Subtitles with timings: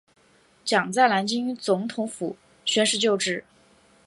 [0.65, 3.43] 蒋在南京总统府宣誓就职。